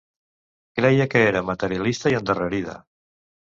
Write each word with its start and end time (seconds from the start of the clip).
Creia 0.79 1.07
que 1.11 1.21
era 1.33 1.45
materialista 1.51 2.15
i 2.15 2.19
endarrerida. 2.23 2.77